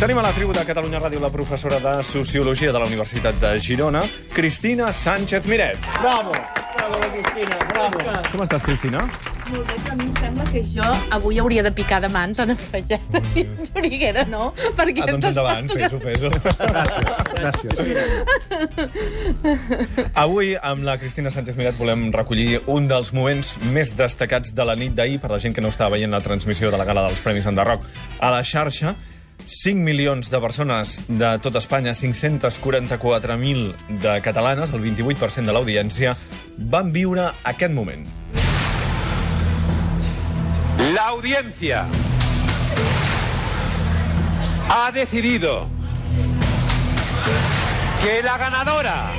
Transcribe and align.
Tenim 0.00 0.16
a 0.18 0.22
la 0.24 0.32
tribu 0.32 0.52
de 0.56 0.62
Catalunya 0.64 0.96
Ràdio 1.02 1.20
la 1.20 1.28
professora 1.28 1.76
de 1.80 2.02
Sociologia 2.04 2.72
de 2.72 2.78
la 2.80 2.86
Universitat 2.88 3.34
de 3.40 3.50
Girona, 3.60 4.00
Cristina 4.32 4.92
Sánchez 4.92 5.44
Miret. 5.46 5.76
Bravo! 6.00 6.32
Bravo, 6.76 6.98
la 7.02 7.10
Cristina, 7.12 7.56
bravo! 7.68 7.98
Com 8.32 8.40
estàs, 8.46 8.62
Cristina? 8.64 9.02
Molt 9.50 9.66
bé, 9.68 9.74
però 9.82 9.92
a 9.92 9.96
mi 9.98 10.04
em 10.06 10.14
sembla 10.16 10.44
que 10.48 10.62
jo 10.72 10.86
avui 11.18 11.38
hauria 11.42 11.62
de 11.66 11.72
picar 11.74 11.98
de 12.00 12.08
mans 12.08 12.38
en 12.40 12.50
afegida 12.54 12.98
i 13.36 13.44
en 13.44 13.68
Joriguera 13.74 14.24
no, 14.30 14.54
perquè 14.78 15.02
Ah, 15.04 15.10
doncs 15.10 15.28
endavant, 15.34 15.68
tocant- 15.68 15.90
fes-ho, 15.90 16.00
fes-ho. 16.00 16.30
Gràcies. 17.36 17.76
Avui, 20.14 20.54
amb 20.56 20.86
la 20.88 20.96
Cristina 21.02 21.30
Sánchez 21.34 21.56
Miret, 21.60 21.76
volem 21.76 22.08
recollir 22.14 22.62
un 22.72 22.88
dels 22.88 23.12
moments 23.12 23.56
més 23.74 23.92
destacats 23.98 24.54
de 24.56 24.64
la 24.64 24.78
nit 24.80 24.94
d'ahir 24.96 25.20
per 25.20 25.30
la 25.34 25.38
gent 25.42 25.52
que 25.54 25.60
no 25.60 25.68
estava 25.74 25.98
veient 25.98 26.14
la 26.14 26.22
transmissió 26.24 26.70
de 26.72 26.78
la 26.80 26.88
gala 26.88 27.04
dels 27.10 27.20
Premis 27.20 27.44
Enderroc 27.50 27.84
a 28.18 28.30
la 28.38 28.40
xarxa. 28.46 28.96
5 29.50 29.82
milions 29.82 30.30
de 30.30 30.38
persones 30.40 31.00
de 31.08 31.32
tot 31.42 31.56
Espanya, 31.58 31.90
544.000 31.90 33.74
de 33.98 34.20
catalanes, 34.22 34.70
el 34.70 34.80
28% 34.84 35.44
de 35.44 35.52
l'audiència, 35.56 36.14
van 36.70 36.92
viure 36.94 37.26
aquest 37.42 37.74
moment. 37.74 38.06
La 40.94 41.08
audiencia 41.08 41.84
ha 44.70 44.92
decidido 44.92 45.66
que 48.04 48.22
la 48.22 48.38
ganadora 48.38 49.10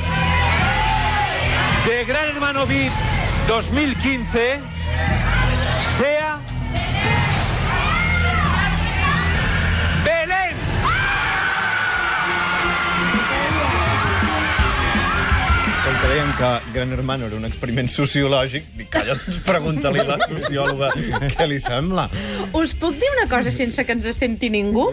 de 1.85 2.05
Gran 2.05 2.29
Hermano 2.29 2.65
VIP 2.65 2.91
2015 3.49 4.59
sea 5.97 6.30
que 16.01 16.07
deien 16.07 16.31
que 16.33 16.73
Gran 16.73 16.91
Hermano 16.93 17.27
era 17.27 17.35
un 17.37 17.45
experiment 17.45 17.89
sociològic, 17.91 18.71
dic, 18.77 18.87
calla, 18.93 19.13
doncs 19.19 19.41
pregunta-li 19.45 20.01
a 20.01 20.05
la 20.09 20.17
sociòloga 20.23 20.89
què 21.35 21.47
li 21.49 21.59
sembla. 21.61 22.07
Us 22.57 22.73
puc 22.79 22.97
dir 22.97 23.09
una 23.17 23.27
cosa 23.29 23.53
sense 23.53 23.85
que 23.85 23.93
ens 23.93 24.07
senti 24.17 24.49
ningú? 24.53 24.87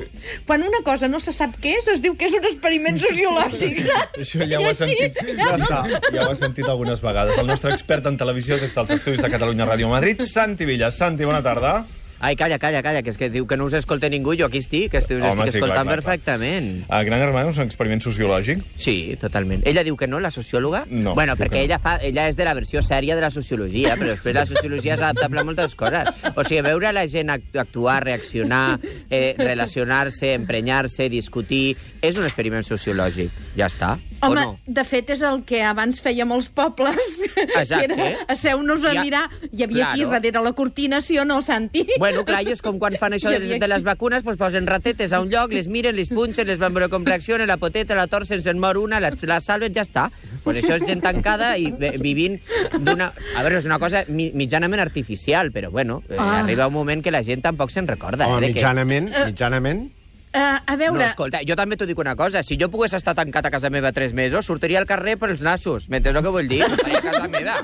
Quan 0.47 0.67
una 0.67 0.83
cosa 0.85 1.09
no 1.09 1.21
se 1.23 1.33
sap 1.33 1.57
què 1.63 1.79
és, 1.79 1.89
es 1.95 2.05
diu 2.05 2.17
que 2.19 2.29
és 2.29 2.37
un 2.37 2.45
experiment 2.51 3.01
sociològic, 3.01 3.81
saps? 3.87 4.21
Això 4.27 4.49
ja 4.51 4.61
ho 4.61 4.69
he 4.69 4.75
sentit. 4.77 5.23
Ja 5.39 5.55
no. 5.57 5.71
Ja 6.13 6.27
ho 6.27 6.33
he 6.33 6.41
sentit 6.41 6.69
algunes 6.69 7.01
vegades. 7.05 7.41
El 7.41 7.49
nostre 7.49 7.73
expert 7.73 8.11
en 8.11 8.21
televisió 8.21 8.61
des 8.61 8.75
dels 8.77 8.99
estudis 8.99 9.25
de 9.25 9.33
Catalunya 9.33 9.69
Ràdio 9.71 9.89
Madrid, 9.93 10.21
Santi 10.27 10.69
Villa. 10.69 10.93
Santi, 10.93 11.25
bona 11.29 11.41
tarda. 11.47 11.79
Ai, 12.21 12.35
calla, 12.35 12.59
calla, 12.59 12.83
calla, 12.83 13.03
que 13.03 13.11
és 13.11 13.17
que 13.19 13.29
diu 13.31 13.47
que 13.47 13.57
no 13.57 13.65
us 13.69 13.75
escolta 13.79 14.09
ningú, 14.11 14.33
jo 14.35 14.47
aquí 14.47 14.59
estic, 14.59 14.91
que 14.91 14.99
estic, 14.99 15.19
Home, 15.23 15.29
estic 15.29 15.53
sí, 15.55 15.61
clar, 15.61 15.71
escoltant 15.71 15.75
clar, 15.75 15.85
clar. 15.85 15.95
perfectament. 15.95 16.71
El 16.91 17.05
Gran 17.07 17.21
Hermano 17.23 17.51
és 17.53 17.59
un 17.59 17.65
experiment 17.69 18.01
sociològic? 18.03 18.65
Sí, 18.77 19.17
totalment. 19.21 19.63
Ella 19.65 19.85
diu 19.87 19.97
que 19.97 20.09
no, 20.09 20.19
la 20.19 20.31
sociòloga? 20.35 20.85
No, 20.91 21.15
Bueno, 21.15 21.37
perquè 21.37 21.61
no. 21.61 21.65
ella, 21.69 21.79
fa, 21.79 21.97
ella 22.03 22.29
és 22.29 22.35
de 22.37 22.45
la 22.45 22.55
versió 22.55 22.83
sèria 22.83 23.15
de 23.15 23.23
la 23.23 23.31
sociologia, 23.31 23.95
però 23.97 24.11
després 24.17 24.35
la 24.35 24.47
sociologia 24.47 24.95
és 24.95 25.01
adaptable 25.01 25.41
a 25.41 25.45
moltes 25.45 25.77
coses. 25.79 26.09
O 26.35 26.43
sigui, 26.43 26.61
veure 26.67 26.91
la 26.93 27.07
gent 27.07 27.31
act- 27.31 27.55
actuar, 27.57 28.03
reaccionar, 28.03 28.81
eh, 29.11 29.37
relacionar-se, 29.39 30.35
emprenyar-se, 30.35 31.09
discutir, 31.09 31.77
és 32.03 32.17
un 32.19 32.25
experiment 32.25 32.65
sociològic. 32.67 33.31
Ja 33.57 33.67
està. 33.71 33.93
Home, 34.23 34.33
o 34.33 34.35
no? 34.35 34.59
de 34.67 34.83
fet, 34.85 35.11
és 35.15 35.23
el 35.23 35.45
que 35.47 35.63
abans 35.63 36.01
feia 36.03 36.25
molts 36.27 36.49
pobles, 36.51 36.99
Exacte. 37.61 37.95
que 37.95 38.09
era 38.09 38.25
asseu-nos 38.29 38.83
a 38.85 38.95
Ja- 38.97 39.03
mirar. 39.05 39.25
Hi 39.53 39.63
havia 39.63 39.89
aquí 39.91 40.01
Claro. 40.03 40.11
darrere 40.17 40.43
la 40.43 40.53
cortina, 40.53 41.01
sí 41.01 41.19
o 41.19 41.25
no, 41.25 41.41
Santi? 41.43 41.87
Bueno, 41.99 42.08
clar, 42.25 42.43
i 42.47 42.53
és 42.53 42.63
com 42.63 42.79
quan 42.79 42.95
fan 43.01 43.13
això 43.17 43.31
de, 43.31 43.39
les- 43.41 43.61
de 43.61 43.69
les 43.69 43.83
vacunes, 43.85 44.23
pues 44.25 44.37
posen 44.41 44.67
ratetes 44.67 45.13
a 45.13 45.21
un 45.21 45.29
lloc, 45.31 45.53
les 45.53 45.69
miren, 45.69 45.97
les 45.97 46.09
punxen, 46.11 46.47
les 46.47 46.59
van 46.59 46.75
veure 46.75 46.89
com 46.89 47.05
reaccionen, 47.05 47.47
la 47.49 47.57
poteta, 47.57 47.95
la 47.99 48.07
torcen, 48.07 48.43
se'n 48.43 48.59
mor 48.59 48.79
una, 48.79 49.01
la, 49.01 49.13
la 49.29 49.41
salven, 49.41 49.75
ja 49.75 49.83
està. 49.87 50.09
Pues 50.45 50.63
això 50.63 50.77
és 50.79 50.87
gent 50.87 51.01
tancada 51.05 51.57
i 51.59 51.69
eh, 51.81 51.95
vivint 51.99 52.39
d'una... 52.81 53.13
A 53.37 53.43
veure, 53.43 53.59
és 53.59 53.67
una 53.69 53.79
cosa 53.79 54.05
mi, 54.09 54.31
mitjanament 54.35 54.81
artificial, 54.81 55.53
però 55.53 55.71
bueno, 55.71 56.03
eh, 56.09 56.17
Ah. 56.19 56.41
arriba 56.41 56.67
un 56.69 56.75
moment 56.75 57.03
que 57.05 57.11
la 57.11 57.23
gent 57.23 57.43
tampoc 57.43 57.71
se'n 57.71 57.87
recorda. 57.87 58.27
Home, 58.27 58.39
eh, 58.39 58.49
de 58.49 58.53
que... 58.53 58.61
mitjanament, 58.61 59.11
mitjanament... 59.27 59.89
Uh, 60.29 60.61
a 60.61 60.73
No, 60.73 60.77
veure, 60.77 61.07
escolta, 61.09 61.41
jo 61.49 61.57
també 61.57 61.79
t'ho 61.81 61.87
dic 61.89 61.99
una 61.99 62.15
cosa. 62.17 62.43
Si 62.45 62.59
jo 62.61 62.69
pogués 62.69 62.93
estar 62.95 63.15
tancat 63.17 63.47
a 63.49 63.51
casa 63.51 63.71
meva 63.73 63.93
tres 63.97 64.13
mesos, 64.13 64.45
sortiria 64.47 64.79
al 64.83 64.87
carrer 64.87 65.17
per 65.19 65.31
els 65.33 65.41
nassos. 65.43 65.89
M'entens 65.89 66.19
el 66.19 66.27
que 66.27 66.33
vull 66.35 66.51
dir? 66.51 66.61
Estaria 66.67 67.01
a 67.01 67.05
casa 67.07 67.29
meva. 67.33 67.57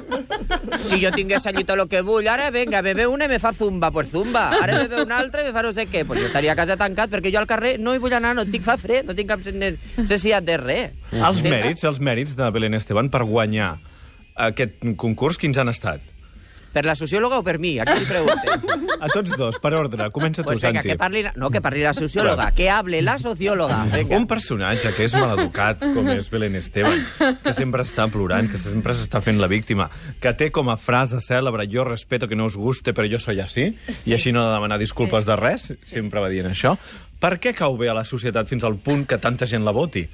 Si 0.88 0.98
jo 1.02 1.12
tingués 1.14 1.44
allí 1.46 1.64
tot 1.68 1.76
el 1.78 1.88
que 1.92 2.00
vull, 2.06 2.28
ara, 2.28 2.48
venga, 2.54 2.80
bebe 2.84 3.06
una 3.06 3.28
i 3.28 3.32
me 3.34 3.38
fa 3.42 3.52
zumba, 3.52 3.90
pues 3.92 4.08
zumba. 4.12 4.46
Ara 4.62 4.80
bebe 4.84 5.02
una 5.04 5.18
altra 5.20 5.44
i 5.44 5.48
me 5.48 5.52
fa 5.52 5.64
no 5.66 5.74
sé 5.76 5.86
què. 5.92 6.06
Pues 6.08 6.22
jo 6.22 6.30
estaria 6.30 6.54
a 6.54 6.58
casa 6.58 6.78
tancat 6.80 7.12
perquè 7.12 7.32
jo 7.34 7.42
al 7.42 7.50
carrer 7.50 7.76
no 7.78 7.94
hi 7.94 8.00
vull 8.02 8.16
anar, 8.16 8.34
no 8.38 8.46
tinc 8.48 8.64
fa 8.64 8.78
fred, 8.80 9.04
no 9.04 9.16
tinc 9.16 9.28
cap 9.34 9.44
necessitat 9.44 10.48
de 10.48 10.56
res. 10.60 10.96
Els 11.12 11.44
mèrits, 11.44 11.84
els 11.84 12.00
mèrits 12.00 12.36
de 12.38 12.50
Belén 12.54 12.80
Esteban 12.80 13.12
per 13.12 13.24
guanyar 13.28 13.74
aquest 14.48 14.80
concurs, 14.96 15.38
quins 15.38 15.60
han 15.60 15.70
estat? 15.70 16.13
Per 16.74 16.82
la 16.84 16.96
sociòloga 16.98 17.38
o 17.38 17.44
per 17.46 17.60
mi? 17.62 17.76
A 17.78 17.86
qui 17.86 18.00
li 18.02 18.08
pregunten? 18.08 18.72
A 18.98 19.08
tots 19.12 19.36
dos, 19.38 19.60
per 19.62 19.72
ordre. 19.78 20.08
Comença 20.14 20.42
tu, 20.42 20.50
Pues 20.50 20.62
venga, 20.62 20.80
Santi. 20.82 20.90
que 20.90 20.98
parli, 20.98 21.22
no, 21.38 21.50
que 21.54 21.60
parli 21.62 21.84
la 21.86 21.94
sociòloga, 21.94 22.50
que 22.56 22.68
hable 22.70 23.00
la 23.02 23.14
sociòloga. 23.22 23.84
Venga. 23.92 24.16
Un 24.18 24.26
personatge 24.26 24.90
que 24.96 25.06
és 25.06 25.14
maleducat, 25.14 25.84
com 25.94 26.08
és 26.10 26.28
Belén 26.32 26.58
Esteban, 26.58 26.98
que 27.44 27.54
sempre 27.54 27.86
està 27.86 28.08
plorant, 28.10 28.50
que 28.50 28.58
sempre 28.58 28.96
s'està 28.98 29.22
fent 29.22 29.38
la 29.38 29.48
víctima, 29.50 29.88
que 30.20 30.34
té 30.34 30.50
com 30.54 30.70
a 30.72 30.76
frase 30.76 31.20
cèlebre 31.22 31.68
jo 31.70 31.86
respeto 31.86 32.28
que 32.28 32.36
no 32.38 32.50
us 32.50 32.58
guste, 32.58 32.94
però 32.94 33.06
jo 33.10 33.22
soy 33.22 33.40
así, 33.44 33.70
sí. 33.86 34.10
i 34.10 34.18
així 34.18 34.32
no 34.34 34.42
ha 34.42 34.48
de 34.50 34.58
demanar 34.58 34.78
disculpes 34.82 35.24
sí. 35.24 35.30
de 35.30 35.36
res, 35.38 35.70
sempre 35.86 36.22
va 36.24 36.32
dient 36.32 36.50
això. 36.50 36.74
Per 37.22 37.36
què 37.40 37.54
cau 37.56 37.78
bé 37.78 37.88
a 37.88 37.94
la 37.96 38.04
societat 38.04 38.50
fins 38.50 38.66
al 38.66 38.76
punt 38.82 39.06
que 39.06 39.18
tanta 39.22 39.46
gent 39.46 39.64
la 39.64 39.72
voti? 39.72 40.08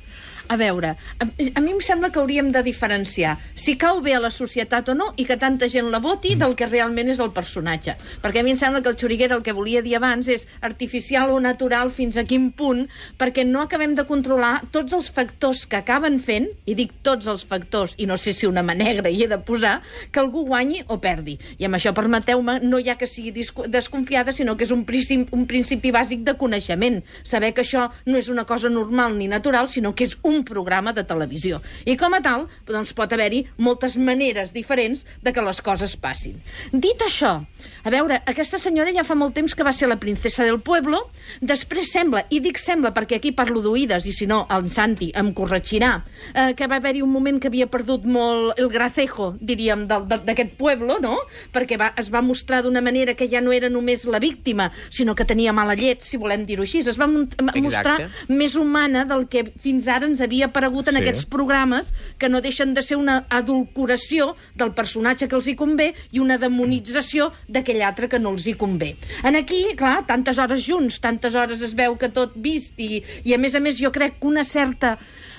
A 0.51 0.57
veure, 0.59 0.97
a, 1.23 1.25
a 1.55 1.61
mi 1.63 1.71
em 1.71 1.81
sembla 1.81 2.11
que 2.11 2.19
hauríem 2.19 2.51
de 2.51 2.63
diferenciar 2.67 3.37
si 3.55 3.77
cau 3.79 4.01
bé 4.03 4.17
a 4.17 4.23
la 4.23 4.33
societat 4.35 4.91
o 4.91 4.97
no 4.99 5.13
i 5.17 5.25
que 5.29 5.39
tanta 5.39 5.69
gent 5.71 5.91
la 5.93 6.03
voti 6.03 6.35
del 6.39 6.57
que 6.59 6.67
realment 6.67 7.13
és 7.13 7.21
el 7.23 7.31
personatge. 7.31 7.95
Perquè 8.23 8.43
a 8.43 8.47
mi 8.47 8.55
em 8.55 8.59
sembla 8.59 8.83
que 8.83 8.91
el 8.91 8.99
Xuriguera 8.99 9.37
el 9.39 9.45
que 9.47 9.55
volia 9.55 9.83
dir 9.87 9.95
abans 9.97 10.27
és 10.29 10.47
artificial 10.67 11.31
o 11.31 11.39
natural 11.41 11.93
fins 11.95 12.19
a 12.19 12.25
quin 12.27 12.51
punt, 12.51 12.83
perquè 13.21 13.45
no 13.47 13.63
acabem 13.63 13.95
de 13.95 14.07
controlar 14.09 14.57
tots 14.75 14.97
els 14.97 15.11
factors 15.15 15.63
que 15.71 15.79
acaben 15.79 16.19
fent, 16.19 16.51
i 16.67 16.75
dic 16.75 16.97
tots 17.07 17.31
els 17.31 17.47
factors, 17.47 17.95
i 18.03 18.09
no 18.11 18.19
sé 18.19 18.35
si 18.35 18.51
una 18.51 18.65
mà 18.67 18.75
negra 18.75 19.11
hi 19.11 19.23
he 19.25 19.31
de 19.31 19.39
posar, 19.39 19.79
que 20.11 20.21
algú 20.23 20.45
guanyi 20.49 20.83
o 20.89 20.99
perdi. 21.03 21.37
I 21.63 21.69
amb 21.69 21.79
això, 21.79 21.95
permeteu-me, 21.95 22.59
no 22.67 22.83
hi 22.83 22.91
ha 22.91 22.99
que 22.99 23.07
sigui 23.07 23.47
desconfiada, 23.71 24.35
sinó 24.35 24.57
que 24.57 24.67
és 24.67 24.75
un 24.75 24.83
principi, 24.89 25.31
un 25.37 25.47
principi 25.47 25.95
bàsic 25.95 26.27
de 26.27 26.35
coneixement. 26.41 27.01
Saber 27.23 27.55
que 27.55 27.63
això 27.63 27.87
no 28.11 28.19
és 28.19 28.29
una 28.33 28.47
cosa 28.49 28.71
normal 28.73 29.15
ni 29.19 29.31
natural, 29.31 29.71
sinó 29.71 29.95
que 29.95 30.11
és 30.11 30.19
un 30.27 30.40
programa 30.45 30.93
de 30.93 31.05
televisió. 31.05 31.61
I 31.85 31.97
com 31.97 32.15
a 32.15 32.21
tal, 32.25 32.47
doncs 32.67 32.93
pot 32.97 33.13
haver-hi 33.13 33.45
moltes 33.59 33.97
maneres 33.97 34.53
diferents 34.55 35.05
de 35.23 35.33
que 35.33 35.43
les 35.43 35.61
coses 35.63 35.97
passin. 35.97 36.41
Dit 36.73 37.03
això, 37.07 37.45
a 37.85 37.91
veure, 37.91 38.21
aquesta 38.27 38.59
senyora 38.59 38.93
ja 38.95 39.05
fa 39.05 39.15
molt 39.15 39.35
temps 39.35 39.55
que 39.55 39.65
va 39.67 39.73
ser 39.73 39.89
la 39.89 39.99
princesa 40.01 40.45
del 40.45 40.61
pueblo, 40.61 41.11
després 41.41 41.91
sembla, 41.93 42.25
i 42.31 42.41
dic 42.41 42.59
sembla 42.59 42.93
perquè 42.95 43.17
aquí 43.19 43.33
parlo 43.33 43.61
d'oïdes, 43.65 44.07
i 44.07 44.13
si 44.13 44.27
no, 44.27 44.47
el 44.51 44.71
Santi 44.71 45.11
em 45.17 45.33
corregirà, 45.35 46.05
eh, 46.35 46.55
que 46.57 46.67
va 46.71 46.77
haver-hi 46.81 47.03
un 47.03 47.11
moment 47.11 47.41
que 47.41 47.49
havia 47.49 47.67
perdut 47.67 48.05
molt 48.07 48.59
el 48.61 48.69
gracejo, 48.71 49.35
diríem, 49.41 49.87
d'aquest 49.89 50.55
pueblo, 50.57 50.99
no? 51.01 51.17
Perquè 51.53 51.77
va, 51.81 51.93
es 51.97 52.11
va 52.13 52.21
mostrar 52.23 52.63
d'una 52.63 52.81
manera 52.81 53.15
que 53.15 53.29
ja 53.29 53.41
no 53.41 53.53
era 53.53 53.69
només 53.69 54.05
la 54.07 54.19
víctima, 54.19 54.71
sinó 54.91 55.15
que 55.15 55.25
tenia 55.25 55.53
mala 55.53 55.75
llet, 55.75 56.03
si 56.03 56.17
volem 56.17 56.45
dir-ho 56.47 56.63
així. 56.63 56.81
Es 56.81 56.99
va 57.01 57.07
mon- 57.07 57.29
mostrar 57.61 57.97
més 58.29 58.55
humana 58.57 59.05
del 59.05 59.27
que 59.29 59.45
fins 59.61 59.87
ara 59.89 60.07
ens 60.07 60.21
havia 60.21 60.30
aparegut 60.47 60.89
en 60.89 60.97
sí. 60.97 61.03
aquests 61.03 61.27
programes 61.31 61.91
que 62.19 62.31
no 62.31 62.41
deixen 62.45 62.75
de 62.75 62.85
ser 62.87 62.99
una 63.01 63.25
adulcoració 63.29 64.35
del 64.55 64.73
personatge 64.77 65.29
que 65.29 65.37
els 65.39 65.49
hi 65.51 65.57
convé 65.59 65.91
i 66.15 66.23
una 66.23 66.39
demonització 66.39 67.31
d'aquell 67.49 67.83
altre 67.87 68.09
que 68.09 68.21
no 68.23 68.35
els 68.35 68.47
hi 68.47 68.55
convé. 68.59 68.95
En 69.27 69.37
aquí, 69.37 69.65
clar, 69.77 70.01
tantes 70.07 70.39
hores 70.39 70.63
junts, 70.67 71.01
tantes 71.03 71.35
hores 71.35 71.65
es 71.67 71.75
veu 71.75 71.99
que 72.01 72.13
tot 72.15 72.37
vist 72.37 72.79
i, 72.81 73.03
i 73.25 73.35
a 73.35 73.41
més 73.43 73.59
a 73.59 73.65
més 73.65 73.81
jo 73.83 73.93
crec 73.95 74.21
que 74.21 74.31
una 74.31 74.45
certa 74.47 74.97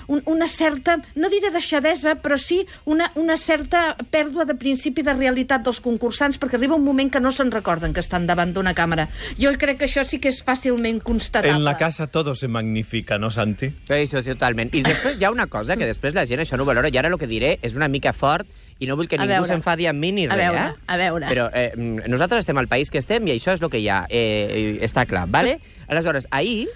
un, 0.08 0.22
una 0.26 0.46
certa, 0.46 0.98
no 1.14 1.30
diré 1.32 1.50
deixadesa, 1.52 2.16
però 2.22 2.38
sí 2.38 2.62
una, 2.84 3.10
una 3.14 3.36
certa 3.36 3.96
pèrdua 4.10 4.46
de 4.48 4.56
principi 4.58 5.04
de 5.06 5.14
realitat 5.14 5.64
dels 5.66 5.80
concursants, 5.84 6.38
perquè 6.40 6.58
arriba 6.58 6.78
un 6.78 6.84
moment 6.84 7.10
que 7.12 7.20
no 7.20 7.32
se'n 7.32 7.52
recorden 7.52 7.92
que 7.92 8.02
estan 8.04 8.26
davant 8.26 8.54
d'una 8.54 8.74
càmera. 8.74 9.08
Jo 9.38 9.52
crec 9.58 9.82
que 9.82 9.88
això 9.90 10.04
sí 10.06 10.20
que 10.22 10.32
és 10.32 10.42
fàcilment 10.44 11.02
constatable. 11.04 11.52
En 11.52 11.64
la 11.64 11.76
casa 11.78 12.06
todo 12.06 12.34
se 12.34 12.48
magnifica, 12.48 13.18
no, 13.18 13.30
Santi? 13.30 13.70
Això, 13.92 14.22
totalment. 14.24 14.72
I 14.72 14.84
després 14.86 15.20
hi 15.20 15.28
ha 15.28 15.32
una 15.34 15.46
cosa 15.46 15.76
que 15.76 15.88
després 15.88 16.16
la 16.16 16.26
gent 16.26 16.42
això 16.42 16.58
no 16.58 16.66
ho 16.66 16.70
valora, 16.70 16.90
i 16.92 16.98
ara 16.98 17.12
el 17.12 17.18
que 17.20 17.30
diré 17.30 17.56
és 17.62 17.76
una 17.78 17.88
mica 17.88 18.12
fort, 18.16 18.48
i 18.82 18.88
no 18.88 18.96
vull 18.98 19.06
que 19.06 19.18
A 19.20 19.22
ningú 19.22 19.46
s'enfadi 19.46 19.86
amb 19.86 20.02
mi 20.02 20.10
ni 20.14 20.26
A 20.26 20.34
res, 20.34 20.48
veure, 20.48 20.62
eh? 20.72 20.86
a 20.90 20.96
veure. 20.98 21.28
Però 21.30 21.46
eh, 21.54 21.70
nosaltres 22.10 22.42
estem 22.42 22.58
al 22.58 22.66
país 22.70 22.90
que 22.90 22.98
estem 22.98 23.28
i 23.28 23.36
això 23.36 23.54
és 23.54 23.62
el 23.62 23.70
que 23.70 23.78
hi 23.78 23.88
ha. 23.88 24.02
Eh, 24.10 24.78
està 24.82 25.06
clar, 25.06 25.28
vale? 25.30 25.58
Aleshores, 25.92 26.26
ahir, 26.34 26.66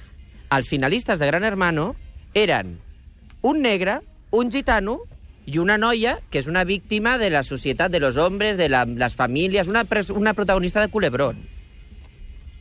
els 0.55 0.71
finalistes 0.71 1.19
de 1.19 1.27
Gran 1.27 1.45
Hermano 1.45 1.95
eren 2.37 2.77
un 3.47 3.63
negre, 3.63 4.01
un 4.35 4.51
gitano 4.51 4.99
i 5.47 5.61
una 5.63 5.77
noia 5.79 6.17
que 6.31 6.41
és 6.43 6.49
una 6.51 6.65
víctima 6.67 7.17
de 7.23 7.31
la 7.31 7.45
societat, 7.47 7.93
de 7.95 8.01
los 8.03 8.17
hombres, 8.19 8.57
de 8.59 8.69
la, 8.69 8.85
les 8.85 9.15
famílies, 9.15 9.69
una, 9.71 9.85
pres- 9.87 10.11
una 10.11 10.35
protagonista 10.35 10.81
de 10.83 10.89
Culebrón. 10.91 11.39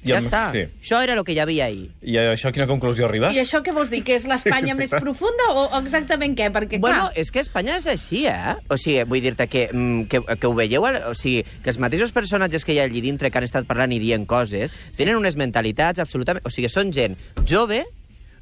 I 0.05 0.11
ja 0.11 0.19
amb- 0.19 0.27
està. 0.27 0.41
sí. 0.53 0.59
Això 0.83 0.99
era 1.01 1.15
el 1.17 1.23
que 1.25 1.33
hi 1.33 1.39
havia 1.41 1.65
ahir. 1.65 1.87
I 2.05 2.19
això 2.21 2.51
a 2.51 2.53
quina 2.53 2.67
conclusió 2.69 3.07
arribes? 3.07 3.33
I 3.33 3.39
això 3.41 3.63
què 3.65 3.73
vols 3.73 3.89
dir? 3.89 4.03
Que 4.05 4.19
és 4.19 4.27
l'Espanya 4.29 4.75
més 4.77 4.91
profunda 4.93 5.47
o, 5.57 5.63
exactament 5.79 6.35
què? 6.37 6.51
Perquè, 6.53 6.77
Bueno, 6.83 7.07
clar, 7.07 7.17
és 7.17 7.31
que 7.33 7.41
Espanya 7.41 7.79
és 7.79 7.87
així, 7.89 8.27
eh? 8.29 8.53
O 8.69 8.77
sigui, 8.77 9.01
vull 9.09 9.23
dir-te 9.25 9.47
que, 9.49 9.63
mm, 9.73 10.03
que, 10.11 10.21
que 10.37 10.45
ho 10.45 10.53
veieu... 10.53 10.85
O 11.09 11.15
sigui, 11.17 11.41
que 11.65 11.73
els 11.73 11.81
mateixos 11.81 12.13
personatges 12.13 12.61
que 12.69 12.77
hi 12.77 12.83
ha 12.83 12.85
allí 12.85 13.01
dintre 13.01 13.31
que 13.33 13.41
han 13.41 13.49
estat 13.49 13.65
parlant 13.65 13.97
i 13.97 13.99
dient 14.03 14.27
coses 14.29 14.77
tenen 14.93 15.17
unes 15.17 15.41
mentalitats 15.41 16.05
absolutament... 16.05 16.45
O 16.45 16.53
sigui, 16.53 16.69
són 16.69 16.93
gent 16.93 17.17
jove 17.49 17.81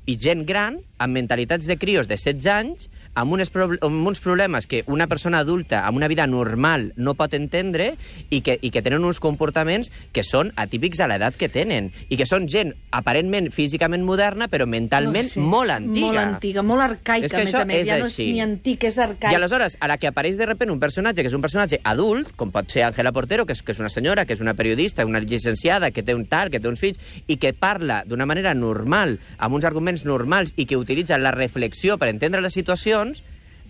i 0.05 0.17
gent 0.19 0.43
gran 0.47 0.79
amb 1.01 1.15
mentalitats 1.15 1.67
de 1.69 1.77
crios 1.79 2.09
de 2.09 2.17
16 2.19 2.49
anys 2.51 2.89
amb, 3.15 3.33
unes 3.33 3.51
amb 3.53 4.07
uns 4.07 4.19
problemes 4.19 4.67
que 4.67 4.83
una 4.87 5.07
persona 5.07 5.39
adulta 5.39 5.85
amb 5.87 5.97
una 5.97 6.07
vida 6.07 6.25
normal 6.27 6.91
no 6.95 7.13
pot 7.13 7.33
entendre 7.33 7.93
i 8.29 8.41
que, 8.41 8.57
i 8.61 8.71
que 8.73 8.81
tenen 8.81 9.05
uns 9.05 9.19
comportaments 9.23 9.91
que 10.11 10.23
són 10.25 10.51
atípics 10.55 11.01
a 11.03 11.07
l'edat 11.09 11.37
que 11.37 11.49
tenen 11.49 11.91
i 12.09 12.17
que 12.17 12.27
són 12.29 12.47
gent 12.49 12.73
aparentment 12.91 13.51
físicament 13.53 14.03
moderna 14.05 14.47
però 14.51 14.67
mentalment 14.69 15.29
no 15.29 15.33
sé, 15.35 15.43
molt 15.53 15.73
antiga. 15.73 16.07
Molt 16.07 16.21
antiga, 16.23 16.63
molt 16.65 16.85
arcaica, 16.85 17.25
És 17.25 17.33
que 17.33 17.41
a 17.41 17.45
més 17.45 17.55
a 17.55 17.65
més. 17.65 17.81
és 17.83 17.87
ja 17.87 17.99
no 17.99 18.07
és 18.07 18.13
així. 18.13 18.29
ni 18.31 18.41
antic, 18.41 18.83
és 18.89 18.97
arcaic. 18.99 19.31
I 19.31 19.37
aleshores, 19.37 19.77
a 19.79 19.89
la 19.89 19.97
que 19.97 20.09
apareix 20.09 20.37
de 20.37 20.47
repente 20.49 20.73
un 20.73 20.81
personatge 20.81 21.21
que 21.21 21.29
és 21.29 21.37
un 21.37 21.41
personatge 21.41 21.79
adult, 21.83 22.33
com 22.35 22.51
pot 22.51 22.69
ser 22.69 22.83
Ángela 22.87 23.11
Portero, 23.11 23.45
que 23.45 23.53
és, 23.53 23.61
que 23.61 23.73
és 23.73 23.79
una 23.81 23.89
senyora, 23.93 24.25
que 24.25 24.33
és 24.33 24.41
una 24.41 24.53
periodista, 24.53 25.05
una 25.05 25.19
llicenciada, 25.19 25.91
que 25.91 26.03
té 26.03 26.15
un 26.15 26.25
tal, 26.25 26.51
que 26.51 26.59
té 26.59 26.69
uns 26.69 26.81
fills, 26.81 26.99
i 27.27 27.37
que 27.37 27.53
parla 27.53 28.03
d'una 28.07 28.27
manera 28.29 28.53
normal, 28.53 29.19
amb 29.37 29.55
uns 29.55 29.65
arguments 29.65 30.05
normals, 30.05 30.53
i 30.57 30.65
que 30.65 30.77
utilitza 30.77 31.17
la 31.17 31.31
reflexió 31.31 31.97
per 31.97 32.09
entendre 32.09 32.41
les 32.41 32.57
situacions, 33.03 33.23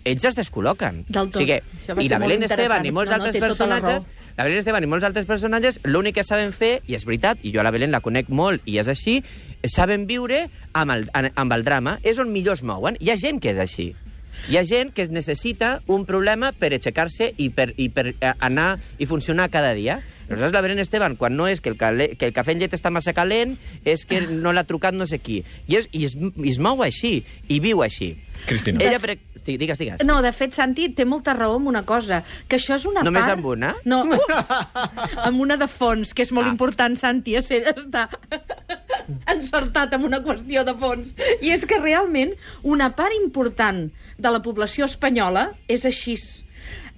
ells 0.04 0.24
es 0.24 0.36
descol·loquen. 0.36 1.04
Del 1.08 1.30
tot. 1.30 1.40
O 1.40 1.40
sigui, 1.40 1.60
I 2.04 2.08
la 2.08 2.18
Belén. 2.18 2.44
Esteban 2.44 2.84
i 2.84 2.92
molts 2.92 3.10
No, 3.10 3.16
no, 3.18 3.24
altres 3.24 3.34
tota 3.34 3.66
la 3.66 3.80
personatges... 3.80 4.04
raó. 4.04 4.22
La 4.36 4.42
Belén 4.44 4.58
Esteban 4.58 4.82
i 4.82 4.86
molts 4.90 5.04
altres 5.06 5.26
personatges, 5.26 5.78
l'únic 5.84 6.16
que 6.16 6.24
saben 6.26 6.52
fer, 6.52 6.80
i 6.90 6.96
és 6.96 7.04
veritat, 7.06 7.38
i 7.46 7.52
jo 7.54 7.60
a 7.60 7.64
la 7.64 7.70
Belén 7.70 7.92
la 7.94 8.00
conec 8.02 8.28
molt, 8.28 8.64
i 8.66 8.80
és 8.82 8.88
així, 8.90 9.20
saben 9.70 10.08
viure 10.10 10.48
amb 10.74 10.90
el, 10.90 11.06
amb 11.14 11.54
el 11.54 11.62
drama. 11.64 12.00
És 12.02 12.18
on 12.18 12.32
millor 12.32 12.58
es 12.58 12.64
mouen. 12.66 12.98
Hi 13.00 13.12
ha 13.12 13.16
gent 13.16 13.38
que 13.40 13.54
és 13.54 13.60
així. 13.62 13.92
Hi 14.50 14.58
ha 14.58 14.64
gent 14.66 14.90
que 14.92 15.06
necessita 15.08 15.80
un 15.86 16.04
problema 16.04 16.50
per 16.52 16.72
aixecar-se 16.74 17.30
i 17.38 17.48
per, 17.54 17.70
i 17.78 17.88
per 17.88 18.08
eh, 18.10 18.32
anar 18.40 18.80
i 18.98 19.06
funcionar 19.06 19.48
cada 19.54 19.72
dia. 19.78 20.00
Aleshores, 20.28 20.52
la 20.56 20.60
Belén 20.64 20.78
Esteban, 20.80 21.16
quan 21.16 21.36
no 21.36 21.46
és 21.48 21.60
que 21.60 21.68
el, 21.68 21.76
calé, 21.76 22.10
que 22.16 22.26
el 22.30 22.32
cafè 22.32 22.54
amb 22.54 22.62
llet 22.64 22.72
està 22.76 22.90
massa 22.90 23.12
calent, 23.12 23.56
és 23.84 24.06
que 24.08 24.22
no 24.30 24.52
l'ha 24.56 24.64
trucat 24.64 24.94
no 24.96 25.06
sé 25.06 25.18
qui. 25.20 25.42
I, 25.68 25.76
és, 25.80 25.88
i, 25.92 26.04
es, 26.08 26.14
i 26.16 26.48
es 26.50 26.58
mou 26.58 26.80
així, 26.82 27.18
i 27.48 27.60
viu 27.60 27.82
així. 27.84 28.14
Cristina. 28.48 28.80
Ella, 28.84 28.98
per... 29.00 29.18
Sí, 29.44 29.58
digues, 29.60 29.76
digues. 29.76 30.00
No, 30.08 30.22
de 30.24 30.30
fet, 30.32 30.54
Santi 30.56 30.86
té 30.96 31.04
molta 31.04 31.34
raó 31.36 31.58
en 31.60 31.66
una 31.68 31.82
cosa, 31.84 32.22
que 32.48 32.56
això 32.56 32.78
és 32.78 32.86
una 32.88 33.02
Només 33.04 33.26
part... 33.26 33.34
amb 33.36 33.44
una? 33.52 33.74
No, 33.84 33.98
amb 35.28 35.40
una 35.44 35.58
de 35.60 35.68
fons, 35.68 36.14
que 36.16 36.24
és 36.24 36.32
molt 36.32 36.48
Ah. 36.48 36.52
important, 36.54 36.96
Santi, 36.96 37.34
és, 37.36 37.50
està 37.52 38.06
encertat 39.34 39.92
amb 39.96 40.06
una 40.08 40.22
qüestió 40.24 40.64
de 40.64 40.74
fons. 40.80 41.12
I 41.44 41.52
és 41.54 41.66
que 41.68 41.78
realment 41.82 42.32
una 42.62 42.90
part 42.96 43.12
important 43.20 43.90
de 44.16 44.32
la 44.32 44.40
població 44.44 44.88
espanyola 44.88 45.50
és 45.68 45.84
així. 45.84 46.16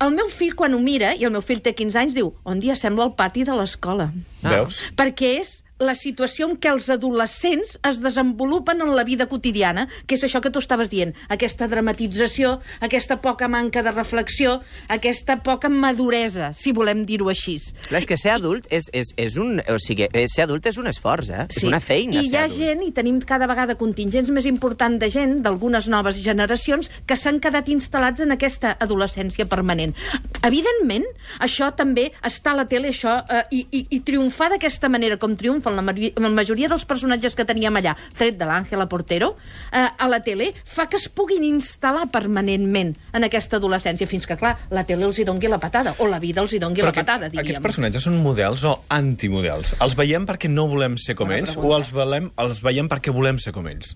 El 0.04 0.12
meu 0.12 0.28
fill, 0.28 0.52
quan 0.56 0.74
ho 0.76 0.80
mira, 0.82 1.14
i 1.16 1.24
el 1.24 1.32
meu 1.32 1.42
fill 1.44 1.62
té 1.64 1.72
15 1.76 2.00
anys, 2.02 2.16
diu 2.16 2.34
on 2.44 2.60
dia 2.60 2.76
sembla 2.76 3.06
el 3.08 3.14
pati 3.16 3.46
de 3.48 3.54
l'escola. 3.56 4.10
Ah. 4.42 4.50
Veus? 4.50 4.82
Perquè 4.96 5.36
és 5.40 5.54
la 5.78 5.94
situació 5.94 6.46
en 6.48 6.56
què 6.56 6.70
els 6.72 6.88
adolescents 6.92 7.76
es 7.84 8.00
desenvolupen 8.00 8.80
en 8.80 8.94
la 8.96 9.04
vida 9.04 9.26
quotidiana, 9.28 9.86
que 10.06 10.16
és 10.16 10.24
això 10.24 10.40
que 10.40 10.50
tu 10.52 10.60
estaves 10.62 10.88
dient, 10.92 11.12
aquesta 11.28 11.68
dramatització, 11.68 12.56
aquesta 12.80 13.18
poca 13.20 13.48
manca 13.48 13.82
de 13.84 13.92
reflexió, 13.92 14.60
aquesta 14.88 15.38
poca 15.44 15.68
maduresa, 15.68 16.52
si 16.56 16.72
volem 16.72 17.04
dir-ho 17.08 17.28
així. 17.28 17.58
Clar, 17.88 18.00
és 18.02 18.08
que 18.08 18.16
ser 18.20 18.34
adult 18.34 18.66
és, 18.72 18.88
és, 18.92 19.12
és 19.16 19.36
un... 19.40 19.60
O 19.72 19.78
sigui, 19.82 20.06
eh, 20.12 20.26
ser 20.28 20.46
adult 20.46 20.66
és 20.68 20.76
un 20.80 20.88
esforç, 20.90 21.30
eh? 21.32 21.46
És 21.52 21.64
una 21.66 21.80
feina, 21.80 22.16
I 22.16 22.28
hi 22.28 22.36
ha 22.36 22.44
adult. 22.46 22.58
gent, 22.58 22.82
i 22.84 22.92
tenim 22.96 23.20
cada 23.24 23.48
vegada 23.48 23.76
contingents 23.80 24.30
més 24.34 24.48
importants 24.48 25.00
de 25.00 25.08
gent, 25.12 25.38
d'algunes 25.44 25.88
noves 25.92 26.20
generacions, 26.24 26.90
que 27.06 27.16
s'han 27.16 27.40
quedat 27.40 27.68
instal·lats 27.72 28.24
en 28.24 28.34
aquesta 28.34 28.74
adolescència 28.80 29.46
permanent. 29.48 29.94
Evidentment, 30.46 31.04
això 31.44 31.70
també 31.76 32.10
està 32.24 32.52
a 32.52 32.60
la 32.62 32.66
tele, 32.70 32.92
això, 32.92 33.18
eh, 33.28 33.44
i, 33.52 33.62
i, 33.70 33.84
i 33.98 34.00
triomfar 34.06 34.50
d'aquesta 34.54 34.90
manera, 34.92 35.20
com 35.20 35.36
triomfen 35.66 35.76
la, 35.76 35.82
mari- 35.82 36.12
la 36.16 36.28
majoria 36.30 36.68
dels 36.68 36.84
personatges 36.86 37.34
que 37.36 37.44
teníem 37.44 37.74
allà, 37.76 37.94
tret 38.16 38.36
de 38.38 38.46
l'Àngela 38.46 38.86
Portero, 38.88 39.36
eh, 39.72 39.86
a 39.98 40.08
la 40.08 40.20
tele, 40.22 40.52
fa 40.64 40.86
que 40.88 40.96
es 40.96 41.08
puguin 41.08 41.42
instal·lar 41.44 42.06
permanentment 42.10 42.94
en 43.12 43.24
aquesta 43.26 43.56
adolescència, 43.58 44.06
fins 44.06 44.26
que, 44.26 44.36
clar, 44.36 44.56
la 44.70 44.84
tele 44.86 45.04
els 45.06 45.18
hi 45.18 45.24
dongui 45.24 45.48
la 45.48 45.58
patada, 45.58 45.94
o 45.98 46.06
la 46.06 46.18
vida 46.20 46.40
els 46.42 46.52
hi 46.52 46.58
dongui 46.62 46.82
la 46.82 46.90
aquest- 46.90 47.06
patada, 47.06 47.26
aquests 47.26 47.46
diríem. 47.46 47.62
personatges 47.62 48.02
són 48.02 48.20
models 48.22 48.64
o 48.64 48.76
antimodels? 48.88 49.74
Els 49.80 49.96
veiem 49.96 50.26
perquè 50.26 50.48
no 50.48 50.66
volem 50.68 50.96
ser 50.96 51.14
com 51.16 51.28
Bona 51.28 51.38
ells 51.38 51.50
pregunta. 51.52 51.74
o 51.74 51.78
els, 51.78 51.90
volem, 51.92 52.30
els 52.38 52.62
veiem 52.62 52.88
perquè 52.88 53.12
volem 53.12 53.38
ser 53.38 53.52
com 53.52 53.66
ells? 53.68 53.94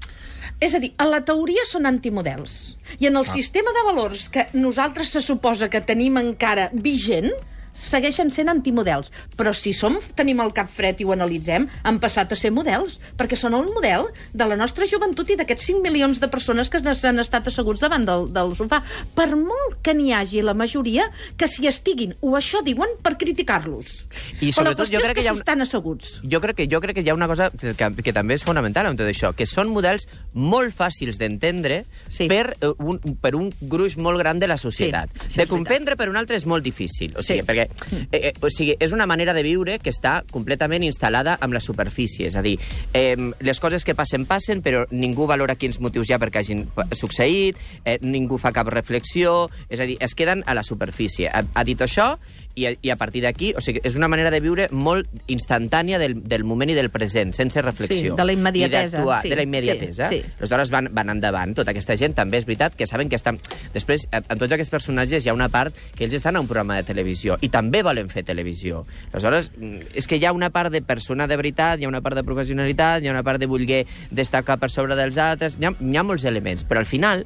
És 0.60 0.74
a 0.74 0.78
dir, 0.80 0.92
a 0.98 1.06
la 1.06 1.22
teoria 1.24 1.62
són 1.64 1.86
antimodels. 1.86 2.76
I 2.98 3.06
en 3.06 3.16
el 3.16 3.22
ah. 3.22 3.32
sistema 3.32 3.70
de 3.72 3.82
valors 3.86 4.28
que 4.28 4.46
nosaltres 4.52 5.08
se 5.08 5.22
suposa 5.22 5.70
que 5.70 5.80
tenim 5.80 6.18
encara 6.18 6.68
vigent, 6.72 7.30
segueixen 7.72 8.30
sent 8.30 8.48
antimodels. 8.48 9.10
Però 9.36 9.52
si 9.56 9.72
som, 9.72 9.98
tenim 10.16 10.40
el 10.40 10.52
cap 10.56 10.68
fred 10.70 11.00
i 11.00 11.04
ho 11.04 11.12
analitzem, 11.14 11.68
han 11.84 11.98
passat 12.02 12.32
a 12.32 12.36
ser 12.36 12.50
models, 12.52 12.98
perquè 13.16 13.36
són 13.38 13.54
el 13.54 13.68
model 13.72 14.08
de 14.32 14.46
la 14.46 14.56
nostra 14.56 14.86
joventut 14.86 15.30
i 15.30 15.36
d'aquests 15.40 15.70
5 15.72 15.82
milions 15.84 16.20
de 16.20 16.28
persones 16.28 16.70
que 16.70 16.80
s'han 16.94 17.18
estat 17.22 17.46
asseguts 17.48 17.80
davant 17.80 18.04
del, 18.06 18.28
del 18.32 18.54
sofà. 18.58 18.82
Per 19.14 19.28
molt 19.36 19.78
que 19.82 19.94
n'hi 19.94 20.12
hagi 20.12 20.42
la 20.42 20.54
majoria 20.54 21.08
que 21.36 21.48
s'hi 21.48 21.68
estiguin, 21.70 22.14
o 22.20 22.34
això 22.38 22.62
diuen, 22.64 22.96
per 23.02 23.16
criticar-los. 23.20 24.06
I 24.40 24.50
Però 24.50 24.64
la 24.64 24.74
sobretot 24.74 24.84
qüestió 24.86 24.98
jo 25.00 25.04
crec 25.04 25.16
és 25.16 25.22
que, 25.22 25.22
que 25.26 25.30
un- 25.32 25.38
s'estan 25.40 25.62
asseguts. 25.64 26.20
Jo 26.30 26.40
crec 26.40 26.56
que 26.60 26.68
jo 26.70 26.80
crec 26.80 26.96
que 26.98 27.02
hi 27.06 27.10
ha 27.10 27.14
una 27.14 27.28
cosa 27.28 27.50
que, 27.50 27.74
que, 27.74 27.90
que 28.02 28.12
també 28.12 28.34
és 28.34 28.44
fonamental 28.44 28.86
en 28.90 28.96
tot 28.98 29.08
això, 29.08 29.32
que 29.36 29.46
són 29.46 29.70
models 29.72 30.06
molt 30.34 30.74
fàcils 30.76 31.18
d'entendre 31.20 31.84
Sí. 32.08 32.26
per, 32.28 32.56
eh, 32.60 32.72
un, 32.78 32.98
per 33.20 33.34
un 33.36 33.50
gruix 33.60 33.96
molt 33.96 34.18
gran 34.18 34.38
de 34.40 34.48
la 34.48 34.56
societat. 34.58 35.10
Sí, 35.28 35.38
de 35.38 35.46
comprendre 35.46 35.96
per 35.96 36.08
un 36.10 36.16
altre 36.16 36.36
és 36.36 36.46
molt 36.46 36.64
difícil. 36.64 37.14
O 37.16 37.22
sigui, 37.22 37.40
Sí. 37.40 37.46
perquè 37.46 37.59
eh, 37.64 38.20
eh, 38.30 38.32
o 38.40 38.50
sigui, 38.50 38.76
és 38.80 38.92
una 38.92 39.06
manera 39.06 39.34
de 39.34 39.42
viure 39.42 39.78
que 39.78 39.90
està 39.90 40.20
completament 40.30 40.84
instal·lada 40.86 41.36
amb 41.40 41.52
la 41.56 41.60
superfície. 41.60 42.26
És 42.28 42.36
a 42.36 42.42
dir, 42.42 42.58
eh, 42.94 43.16
les 43.40 43.60
coses 43.60 43.84
que 43.84 43.94
passen, 43.94 44.26
passen, 44.26 44.62
però 44.62 44.86
ningú 44.90 45.26
valora 45.26 45.56
quins 45.56 45.80
motius 45.80 46.10
hi 46.10 46.14
ha 46.14 46.18
perquè 46.22 46.40
hagin 46.44 46.66
pa- 46.74 46.86
succeït, 46.92 47.56
eh, 47.84 47.98
ningú 48.02 48.38
fa 48.38 48.52
cap 48.52 48.68
reflexió, 48.68 49.50
és 49.68 49.80
a 49.80 49.84
dir, 49.88 49.96
es 50.00 50.14
queden 50.14 50.42
a 50.46 50.54
la 50.54 50.62
superfície. 50.62 51.28
Ha, 51.28 51.44
ha 51.54 51.64
dit 51.64 51.80
això 51.80 52.16
i 52.54 52.66
a, 52.66 52.72
i 52.82 52.90
a 52.90 52.96
partir 52.96 53.22
d'aquí, 53.24 53.52
o 53.56 53.62
sigui, 53.62 53.80
és 53.86 53.96
una 53.96 54.08
manera 54.10 54.30
de 54.32 54.40
viure 54.42 54.66
molt 54.72 55.08
instantània 55.30 55.98
del, 56.02 56.16
del 56.28 56.44
moment 56.44 56.70
i 56.72 56.76
del 56.76 56.90
present, 56.90 57.32
sense 57.36 57.62
reflexió. 57.62 58.14
Sí, 58.14 58.16
de 58.16 58.26
la 58.26 58.34
immediatesa, 58.34 59.02
I 59.04 59.22
sí, 59.22 59.32
de 59.32 59.38
la 59.38 59.46
immediatesa. 59.46 60.08
sí, 60.10 60.20
sí. 60.20 60.32
Aleshores 60.38 60.72
van, 60.74 60.90
van 60.92 61.12
endavant. 61.14 61.54
Tota 61.56 61.74
aquesta 61.74 61.96
gent 62.00 62.16
també 62.18 62.40
és 62.40 62.46
veritat 62.48 62.76
que 62.76 62.88
saben 62.90 63.08
que 63.08 63.18
estan... 63.18 63.40
Després, 63.74 64.06
en 64.12 64.26
tots 64.36 64.52
aquests 64.52 64.72
personatges 64.72 65.24
hi 65.24 65.32
ha 65.32 65.36
una 65.36 65.50
part 65.52 65.76
que 65.96 66.06
ells 66.06 66.18
estan 66.18 66.36
a 66.36 66.44
un 66.44 66.48
programa 66.50 66.80
de 66.80 66.86
televisió 66.88 67.38
i 67.40 67.50
també 67.52 67.84
volen 67.86 68.10
fer 68.12 68.24
televisió. 68.26 68.84
Aleshores, 69.12 69.52
mm, 69.56 69.94
és 70.00 70.10
que 70.10 70.18
hi 70.18 70.26
ha 70.26 70.34
una 70.36 70.50
part 70.50 70.72
de 70.72 70.82
persona 70.82 71.28
de 71.30 71.38
veritat, 71.40 71.80
hi 71.80 71.88
ha 71.88 71.92
una 71.92 72.02
part 72.04 72.18
de 72.18 72.26
professionalitat, 72.26 73.02
hi 73.02 73.10
ha 73.10 73.14
una 73.14 73.26
part 73.26 73.40
de 73.40 73.50
voler 73.50 73.84
destacar 74.10 74.58
per 74.58 74.70
sobre 74.70 74.96
dels 74.98 75.18
altres, 75.18 75.58
hi 75.60 75.68
ha, 75.68 75.74
hi 75.78 75.96
ha 75.96 76.06
molts 76.06 76.26
elements, 76.28 76.66
però 76.66 76.82
al 76.82 76.88
final 76.88 77.24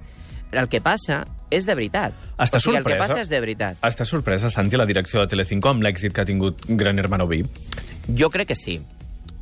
el 0.60 0.68
que 0.68 0.80
passa 0.84 1.24
és 1.50 1.66
de 1.68 1.74
veritat. 1.76 2.14
Està 2.38 2.58
o 2.58 2.64
sigui, 2.64 2.78
el 2.78 2.84
que 2.84 2.94
sorpresa? 2.94 3.06
passa 3.06 3.20
és 3.22 3.30
de 3.30 3.40
veritat. 3.40 3.78
Està 3.86 4.06
sorpresa, 4.08 4.50
Santi, 4.50 4.78
la 4.80 4.86
direcció 4.86 5.20
de 5.22 5.30
Telecinco 5.30 5.70
amb 5.70 5.84
l'èxit 5.86 6.14
que 6.14 6.24
ha 6.24 6.28
tingut 6.28 6.64
Gran 6.68 6.98
Hermano 6.98 7.28
VIP? 7.30 7.48
Jo 8.16 8.30
crec 8.30 8.48
que 8.52 8.58
sí. 8.58 8.80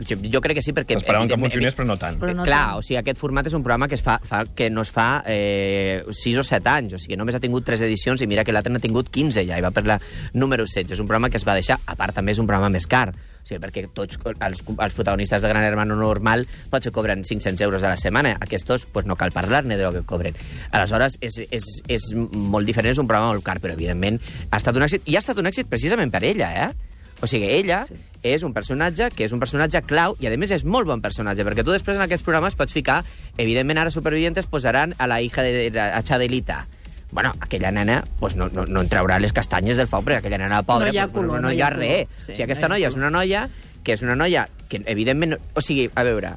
Jo, 0.07 0.41
crec 0.45 0.59
que 0.59 0.65
sí, 0.65 0.75
perquè... 0.77 0.97
Esperaven 1.01 1.31
que 1.31 1.39
funcionés, 1.41 1.77
però 1.79 1.87
no 1.89 1.97
tant. 2.01 2.19
Però 2.21 2.35
no 2.37 2.47
Clar, 2.47 2.63
tant. 2.73 2.79
o 2.81 2.87
sigui, 2.87 2.99
aquest 3.01 3.21
format 3.21 3.49
és 3.51 3.57
un 3.59 3.65
programa 3.65 3.89
que 3.91 3.99
es 3.99 4.05
fa, 4.05 4.19
fa 4.29 4.45
que 4.57 4.71
no 4.71 4.85
es 4.87 4.93
fa 4.95 5.23
eh, 5.27 6.03
6 6.09 6.41
o 6.43 6.47
7 6.47 6.73
anys, 6.73 6.97
o 6.97 7.03
sigui, 7.03 7.19
només 7.21 7.37
ha 7.39 7.43
tingut 7.43 7.67
3 7.69 7.85
edicions 7.89 8.23
i 8.23 8.31
mira 8.31 8.45
que 8.45 8.55
l'altre 8.55 8.73
n'ha 8.73 8.83
tingut 8.83 9.11
15 9.13 9.47
ja, 9.49 9.59
i 9.59 9.65
va 9.65 9.73
per 9.75 9.87
la 9.89 9.99
número 10.35 10.67
16. 10.69 10.97
És 10.97 11.03
un 11.03 11.11
programa 11.11 11.31
que 11.31 11.41
es 11.41 11.47
va 11.49 11.59
deixar, 11.59 11.81
a 11.87 11.99
part 11.99 12.17
també 12.17 12.37
és 12.37 12.43
un 12.43 12.49
programa 12.51 12.73
més 12.73 12.89
car, 12.91 13.11
o 13.43 13.49
sigui, 13.49 13.59
perquè 13.63 13.87
tots 13.95 14.21
els, 14.31 14.63
els 14.71 14.95
protagonistes 14.95 15.43
de 15.43 15.51
Gran 15.51 15.67
Hermano 15.67 15.97
normal 15.99 16.47
potser 16.71 16.93
cobren 16.95 17.25
500 17.27 17.61
euros 17.67 17.83
a 17.83 17.91
la 17.91 17.99
setmana. 17.99 18.37
Aquests, 18.41 18.87
pues, 18.93 19.07
no 19.07 19.17
cal 19.19 19.35
parlar-ne 19.35 19.77
de 19.77 19.83
lo 19.83 19.93
que 19.93 20.05
cobren. 20.07 20.39
Aleshores, 20.71 21.19
és, 21.21 21.41
és, 21.51 21.67
és 21.91 22.09
molt 22.15 22.69
diferent, 22.69 22.95
és 22.95 23.03
un 23.03 23.11
programa 23.11 23.35
molt 23.35 23.45
car, 23.47 23.59
però 23.63 23.75
evidentment 23.75 24.21
ha 24.51 24.63
estat 24.63 24.79
un 24.79 24.87
èxit, 24.87 25.07
i 25.11 25.19
ha 25.19 25.25
estat 25.25 25.39
un 25.43 25.51
èxit 25.51 25.71
precisament 25.71 26.15
per 26.15 26.23
ella, 26.29 26.53
eh? 26.69 26.92
O 27.23 27.29
sigui, 27.31 27.47
ella 27.55 27.85
sí. 27.87 27.95
és 28.26 28.43
un 28.43 28.50
personatge 28.52 29.07
que 29.14 29.25
és 29.29 29.33
un 29.33 29.38
personatge 29.38 29.81
clau 29.87 30.17
i, 30.19 30.26
a 30.26 30.35
més, 30.35 30.50
és 30.50 30.64
molt 30.67 30.91
bon 30.91 31.00
personatge, 31.00 31.47
perquè 31.47 31.62
tu 31.62 31.71
després 31.71 31.97
en 31.97 32.02
aquests 32.05 32.26
programes 32.26 32.59
pots 32.59 32.75
ficar... 32.75 33.02
Evidentment, 33.38 33.79
ara 33.81 33.91
Supervivientes 33.95 34.49
posaran 34.50 34.93
a 34.99 35.07
la 35.09 35.23
hija 35.23 35.45
de, 35.47 35.71
de 35.73 35.81
a 35.81 36.02
Chadelita. 36.02 36.67
Bueno, 37.12 37.33
aquella 37.41 37.71
nena 37.71 38.02
pues, 38.19 38.37
no, 38.37 38.49
no, 38.49 38.67
no 38.67 38.83
en 38.83 38.88
traurà 38.88 39.21
les 39.21 39.33
castanyes 39.33 39.79
del 39.79 39.87
foc, 39.87 40.05
perquè 40.07 40.19
aquella 40.23 40.41
nena 40.41 40.62
pobra 40.67 40.88
No 40.88 40.97
hi 40.97 40.99
ha 40.99 41.07
color, 41.12 41.38
no, 41.38 41.47
no 41.47 41.52
hi 41.52 41.61
ha 41.61 41.71
res. 41.71 42.09
Sí, 42.17 42.33
o 42.33 42.35
sigui, 42.35 42.47
aquesta 42.49 42.71
no 42.73 42.81
hi 42.81 42.87
ha 42.87 42.91
noia 42.91 42.91
és 42.91 42.99
una 42.99 43.12
noia 43.12 43.47
que 43.85 43.95
és 43.95 44.02
una 44.02 44.17
noia 44.17 44.47
que, 44.69 44.83
evidentment... 44.87 45.37
O 45.55 45.62
sigui, 45.64 45.88
a 45.95 46.05
veure, 46.07 46.35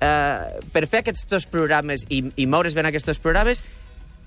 uh, 0.00 0.60
per 0.72 0.86
fer 0.86 1.02
aquests 1.02 1.28
dos 1.30 1.46
programes 1.50 2.06
i, 2.08 2.22
i 2.40 2.46
moure's 2.46 2.74
bé 2.74 2.84
en 2.84 2.90
aquests 2.90 3.12
dos 3.12 3.20
programes, 3.22 3.62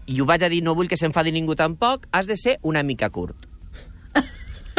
i 0.08 0.22
ho 0.22 0.28
vaig 0.30 0.46
a 0.46 0.52
dir, 0.54 0.62
no 0.64 0.76
vull 0.78 0.92
que 0.92 1.00
s'enfadi 1.00 1.34
ningú 1.36 1.56
tampoc, 1.60 2.08
has 2.12 2.30
de 2.30 2.38
ser 2.38 2.58
una 2.62 2.84
mica 2.84 3.10
curt. 3.10 3.47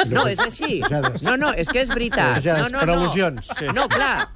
No, 0.07 0.27
és 0.31 0.39
així. 0.39 0.81
No, 1.25 1.37
no, 1.37 1.51
és 1.59 1.69
que 1.69 1.83
és 1.83 1.91
veritat. 1.91 2.45
No, 2.45 2.69
no, 2.69 2.79
per 2.79 2.87
no. 2.87 2.95
al·lusions, 2.99 3.49
sí. 3.59 3.67
No, 3.75 3.89
clar. 3.91 4.29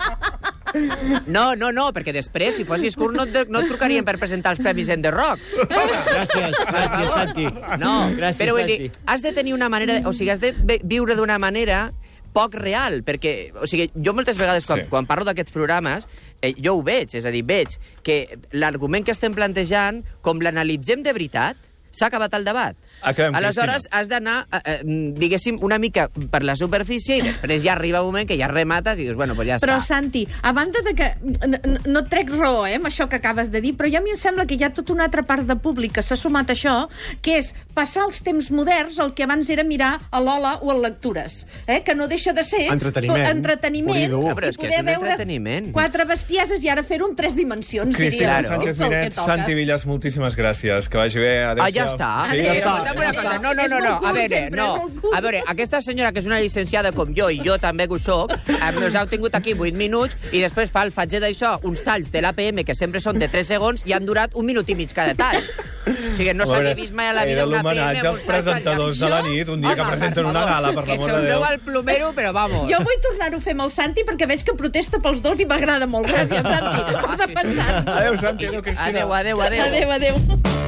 No, 1.27 1.55
no, 1.55 1.71
no, 1.73 1.89
perquè 1.93 2.15
després, 2.17 2.57
si 2.57 2.65
fossis 2.65 2.97
curt, 2.97 3.15
no, 3.17 3.27
et- 3.29 3.51
no 3.53 3.61
et 3.61 3.69
trucarien 3.69 4.05
per 4.05 4.17
presentar 4.19 4.55
els 4.57 4.63
premis 4.65 4.89
en 4.89 5.03
The 5.05 5.11
Rock. 5.13 5.41
Gràcies, 5.69 6.57
gràcies, 6.67 7.11
Santi. 7.13 7.47
No, 7.79 8.09
Gràcies, 8.17 8.41
però 8.41 8.57
vull 8.57 8.67
dir, 8.71 8.91
has 9.07 9.23
de 9.23 9.33
tenir 9.37 9.55
una 9.55 9.69
manera... 9.69 10.01
O 10.09 10.13
sigui, 10.17 10.31
has 10.33 10.41
de 10.41 10.55
viure 10.83 11.15
d'una 11.19 11.39
manera 11.39 11.91
poc 12.33 12.55
real, 12.57 13.03
perquè, 13.05 13.53
o 13.61 13.67
sigui, 13.69 13.91
jo 13.93 14.15
moltes 14.17 14.39
vegades 14.41 14.65
quan, 14.65 14.81
sí. 14.81 14.89
quan 14.89 15.05
parlo 15.07 15.27
d'aquests 15.29 15.53
programes, 15.53 16.07
eh, 16.41 16.55
jo 16.57 16.79
ho 16.79 16.83
veig, 16.83 17.13
és 17.19 17.27
a 17.29 17.33
dir, 17.35 17.43
veig 17.45 17.77
que 18.03 18.39
l'argument 18.57 19.05
que 19.05 19.13
estem 19.13 19.35
plantejant, 19.37 20.01
com 20.25 20.41
l'analitzem 20.41 21.05
de 21.05 21.13
veritat, 21.13 21.61
s'ha 21.93 22.07
acabat 22.09 22.35
el 22.35 22.45
debat. 22.45 22.75
Acabem, 23.03 23.35
Aleshores, 23.35 23.83
Cristina. 23.87 24.01
has 24.01 24.09
d'anar, 24.09 24.47
eh, 24.53 24.61
eh, 24.65 24.81
diguéssim, 24.85 25.59
una 25.63 25.79
mica 25.79 26.09
per 26.31 26.43
la 26.43 26.57
superfície 26.57 27.19
i 27.19 27.23
després 27.23 27.63
ja 27.63 27.73
arriba 27.75 28.01
un 28.03 28.07
moment 28.07 28.27
que 28.29 28.37
ja 28.39 28.49
remates 28.49 28.99
i 28.99 29.05
dius, 29.05 29.17
bueno, 29.17 29.35
pues 29.35 29.49
ja 29.49 29.59
Però, 29.63 29.77
està. 29.79 29.95
Santi, 29.95 30.27
a 30.43 30.53
banda 30.53 30.81
de 30.83 30.95
que... 30.95 31.13
n- 31.47 31.61
n- 31.63 31.79
No 31.87 32.01
et 32.01 32.09
trec 32.09 32.31
raó, 32.31 32.67
eh, 32.67 32.77
amb 32.77 32.87
això 32.87 33.09
que 33.09 33.17
acabes 33.17 33.51
de 33.53 33.61
dir, 33.61 33.75
però 33.77 33.91
ja 33.91 33.99
a 33.99 34.03
mi 34.03 34.11
em 34.11 34.17
sembla 34.17 34.47
que 34.47 34.55
hi 34.57 34.63
ha 34.65 34.71
tota 34.73 34.93
una 34.95 35.05
altra 35.05 35.23
part 35.23 35.43
de 35.47 35.57
públic 35.57 35.93
que 35.93 36.03
s'ha 36.03 36.17
sumat 36.17 36.51
a 36.51 36.55
això, 36.55 36.89
que 37.21 37.37
és 37.39 37.53
passar 37.75 38.05
els 38.07 38.23
temps 38.23 38.51
moderns 38.51 38.99
el 38.99 39.13
que 39.15 39.25
abans 39.25 39.49
era 39.51 39.65
mirar 39.65 39.99
a 40.11 40.21
l'Ola 40.21 40.59
o 40.63 40.71
a 40.71 40.77
lectures, 40.79 41.47
eh, 41.67 41.83
que 41.85 41.95
no 41.95 42.09
deixa 42.09 42.33
de 42.33 42.45
ser... 42.45 42.71
Entreteniment, 42.73 43.25
to- 43.25 43.31
entreteniment. 43.37 44.15
Ah, 44.31 44.35
però 44.35 44.49
és 44.49 44.57
que 44.57 44.65
poder 44.65 44.79
és 44.79 44.81
un 44.81 44.87
veure 44.87 45.11
entreteniment. 45.13 45.73
quatre 45.73 46.05
bestieses 46.09 46.63
i 46.65 46.69
ara 46.73 46.83
fer-ho 46.83 47.09
en 47.11 47.17
tres 47.17 47.37
dimensions, 47.37 47.95
Cristina 47.97 48.39
diria. 48.39 48.49
Sánchez 48.49 48.79
que 48.79 48.89
Miret, 48.89 49.15
toca. 49.15 49.27
Santi 49.37 49.55
Villas, 49.55 49.85
moltíssimes 49.87 50.37
gràcies. 50.37 50.89
Que 50.89 50.97
vagi 50.99 51.19
bé. 51.19 51.33
Adéu 51.45 51.65
Ah, 51.65 51.71
ja 51.83 51.91
està. 51.93 52.11
Sí, 52.31 52.39
ja 52.43 52.53
Eh, 52.53 52.59
està. 52.61 52.75
Ja 52.87 52.95
cosa, 52.95 53.11
està. 53.13 53.35
no, 53.43 53.53
no, 53.55 53.67
no, 53.69 53.79
no, 53.81 53.95
a 54.09 54.13
veure, 54.13 54.41
no. 54.51 54.69
A 55.13 55.21
veure, 55.21 55.43
aquesta 55.47 55.81
senyora, 55.83 56.13
que 56.13 56.21
és 56.21 56.27
una 56.27 56.41
llicenciada 56.41 56.93
com 56.93 57.13
jo, 57.15 57.29
i 57.31 57.41
jo 57.45 57.59
també 57.59 57.87
que 57.89 57.95
ho 57.95 57.99
soc, 57.99 58.33
eh, 58.33 58.73
nos 58.81 58.95
heu 58.95 59.07
tingut 59.07 59.35
aquí 59.35 59.55
8 59.55 59.75
minuts, 59.77 60.17
i 60.33 60.41
després 60.41 60.71
fa 60.71 60.83
el 60.87 60.93
fatger 60.93 61.21
d'això, 61.21 61.59
uns 61.63 61.83
talls 61.85 62.11
de 62.13 62.23
l'APM, 62.23 62.65
que 62.65 62.75
sempre 62.75 63.01
són 63.01 63.19
de 63.19 63.29
3 63.29 63.47
segons, 63.47 63.83
i 63.87 63.93
han 63.93 64.07
durat 64.07 64.35
un 64.35 64.47
minut 64.47 64.69
i 64.69 64.75
mig 64.75 64.93
cada 64.95 65.15
tall. 65.15 65.43
O 65.83 66.17
sigui, 66.17 66.33
no 66.35 66.47
s'havia 66.47 66.75
vist 66.79 66.95
mai 66.95 67.09
a 67.11 67.13
la 67.13 67.25
vida 67.27 67.41
era 67.43 67.47
una 67.49 67.59
l'homenatge 67.63 67.99
amb 68.07 68.09
als 68.13 68.21
presentadors 68.25 68.99
de 69.01 69.09
la 69.09 69.21
nit, 69.23 69.49
un 69.49 69.61
dia 69.61 69.75
que 69.75 69.81
Home, 69.83 69.91
presenten 69.91 70.23
per 70.23 70.31
una 70.31 70.45
gala, 70.47 70.71
per 70.73 70.85
Que 70.85 70.93
l'amor 70.93 71.09
se 71.09 71.13
de 71.13 71.19
us 71.19 71.25
Déu. 71.25 71.33
veu 71.41 71.45
al 71.45 71.59
plomero, 71.59 72.13
però 72.15 72.33
vamos. 72.33 72.71
Jo 72.71 72.79
vull 72.85 73.01
tornar-ho 73.03 73.37
a 73.37 73.41
fer 73.41 73.53
amb 73.57 73.63
el 73.67 73.71
Santi 73.73 74.05
perquè 74.07 74.29
veig 74.29 74.45
que 74.47 74.55
protesta 74.55 75.01
pels 75.03 75.21
dos 75.23 75.41
i 75.41 75.45
m'agrada 75.45 75.87
molt. 75.91 76.07
Gràcies, 76.07 76.43
Santi. 76.43 77.59
Ah. 77.59 77.83
Adéu, 77.99 78.17
Santi. 78.17 78.47
Adéu, 78.47 78.63
Cristina. 78.63 78.89
Adéu, 78.89 79.13
adéu, 79.13 79.41
adéu. 79.43 79.63
Adéu, 79.65 79.91
adéu. 79.91 80.62